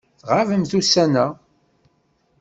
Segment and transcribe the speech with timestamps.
[0.19, 1.25] Tɣabemt ussan-a.